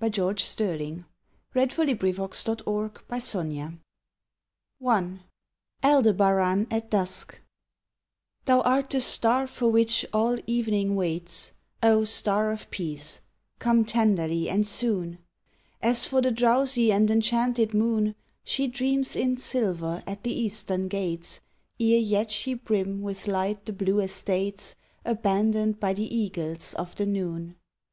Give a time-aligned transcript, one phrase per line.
[0.00, 0.60] 21 "THREE SONNET'S
[1.54, 3.80] OF 'THE NIGHT
[4.82, 5.18] SKIES
[5.84, 7.38] ALDEBARAN AT DUSK
[8.46, 11.52] Thou art the star for which all evening waits—
[11.94, 13.20] O star of peace,
[13.60, 15.18] come tenderly and soon!
[15.80, 21.40] As for the drowsy and enchanted moon, She dreams in silver at the eastern gates
[21.78, 24.74] Ere yet she brim with light the blue estates
[25.04, 27.54] Abandoned by the eagles of the noon.